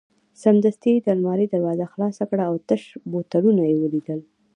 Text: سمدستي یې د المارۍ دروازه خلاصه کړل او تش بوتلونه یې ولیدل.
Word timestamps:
سمدستي 0.43 0.89
یې 0.95 1.03
د 1.03 1.07
المارۍ 1.15 1.47
دروازه 1.49 1.85
خلاصه 1.93 2.23
کړل 2.29 2.45
او 2.49 2.55
تش 2.67 2.83
بوتلونه 3.11 3.61
یې 3.69 3.75
ولیدل. 3.81 4.19